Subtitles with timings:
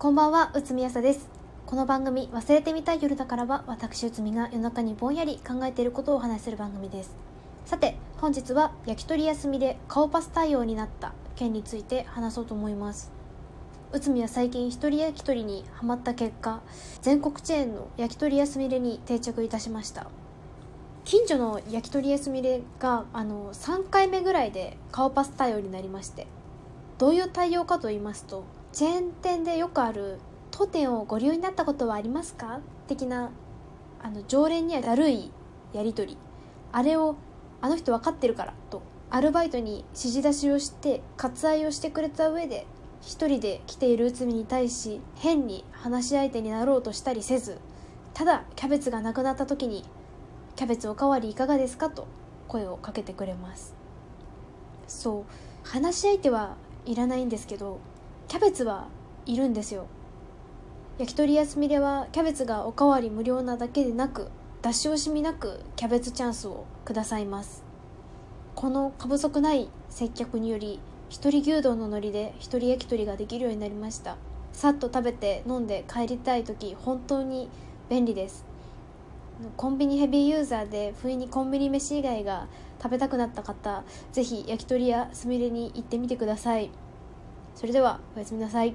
[0.00, 1.28] こんばんは、うつみやさです。
[1.66, 7.14] この番組、忘れてみたい夜だからは、私うつみが夜中にぼんやり考えていることをお話しする番組です。
[7.66, 13.12] さて、本日は焼き鳥休みで顔パス対応になった件について話そうと思います。
[13.92, 16.62] うつみは最近一人焼き鳥にハマった結果、
[17.02, 20.06] 全国チェーンの焼き鳥休みれに定着いたしました。
[21.04, 26.26] 近所の焼き鳥休みれがあの3回目ぐらいで顔パス対応になりまして
[26.96, 30.18] どういう対応かと言いますとチェーン店でよくある
[30.52, 32.60] 当店をご利用になったことはありますか？
[32.86, 33.30] 的な
[34.02, 35.30] あの常連にはだるい
[35.72, 36.18] やり取り。
[36.72, 37.16] あれを
[37.60, 42.64] あの人分かってるからとアルバイトに指示出しをして割愛をしてくれた上で
[43.00, 47.58] 一人で来ている内海に対し変に話し相手になろうとしたりせず
[48.14, 49.84] ただキャベツがなくなった時に
[50.54, 52.06] 「キャベツおかわりいかがですか?」と
[52.46, 53.74] 声をかけてくれます。
[54.86, 57.78] そう話し相手はいらないんですけど
[58.30, 58.86] キャベツは
[59.26, 59.88] いるんですよ。
[60.98, 64.28] 焼き鳥休みではキャベツがおかわり無料なだけでなく
[64.62, 67.64] 出し惜しみなくキャベツチャンスをくださいます。
[68.54, 74.16] この過不足ない接客により一人牛丼の海苔で一人焼き鳥ができるようになりました。
[74.52, 77.50] さっと食べて飲んで帰りたい時本当に
[77.88, 78.44] 便利です。
[79.56, 82.46] コンビニヘビーユーザーで不意にコンビニ飯以外が
[82.80, 86.70] 食べたくなった方ぜひ焼き鳥やすみれに行ってみてください。
[87.60, 88.74] それではおやすみなさい。